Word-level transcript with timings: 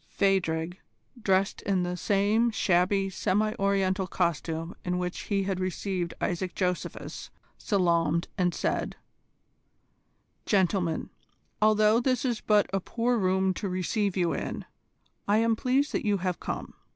Phadrig, 0.09 0.77
dressed 1.21 1.61
in 1.61 1.83
the 1.83 1.95
same 1.95 2.49
shabby 2.49 3.07
semi 3.07 3.53
Oriental 3.59 4.07
costume 4.07 4.75
in 4.83 4.97
which 4.97 5.25
he 5.29 5.43
had 5.43 5.59
received 5.59 6.15
Isaac 6.19 6.55
Josephus, 6.55 7.29
salaamed, 7.59 8.27
and 8.35 8.51
said: 8.55 8.95
"Gentlemen, 10.47 11.11
although 11.61 11.99
this 11.99 12.25
is 12.25 12.41
but 12.41 12.67
a 12.73 12.79
poor 12.79 13.15
room 13.19 13.53
to 13.53 13.69
receive 13.69 14.17
you 14.17 14.33
in, 14.33 14.65
I 15.27 15.37
am 15.37 15.55
pleased 15.55 15.91
that 15.91 16.03
you 16.03 16.17
have 16.17 16.39
come. 16.39 16.73